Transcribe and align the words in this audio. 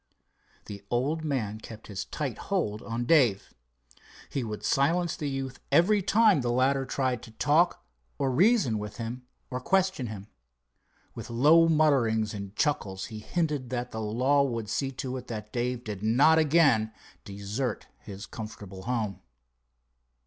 The 0.65 0.83
old 0.89 1.23
man 1.23 1.59
kept 1.59 1.85
his 1.85 2.05
tight 2.05 2.39
hold 2.49 2.81
on 2.81 3.05
Dave. 3.05 3.53
He 4.31 4.43
would 4.43 4.65
silence 4.65 5.15
the 5.15 5.29
youth 5.29 5.59
every 5.71 6.01
time 6.01 6.41
the 6.41 6.51
latter 6.51 6.87
tried 6.87 7.21
to 7.21 7.29
talk 7.29 7.85
or 8.17 8.31
reason 8.31 8.79
with 8.79 8.97
him 8.97 9.27
or 9.51 9.61
question 9.61 10.07
him. 10.07 10.25
With 11.13 11.29
low 11.29 11.69
mutterings 11.69 12.33
and 12.33 12.55
chuckles 12.55 13.05
he 13.13 13.19
hinted 13.19 13.69
that 13.69 13.91
the 13.91 14.01
law 14.01 14.41
would 14.41 14.69
see 14.69 14.91
to 14.93 15.17
it 15.17 15.27
that 15.27 15.53
Dave 15.53 15.83
did 15.83 16.01
not 16.01 16.39
again 16.39 16.91
"desert 17.23 17.85
his 17.99 18.25
comfortable 18.25 18.81
home." 18.85 19.21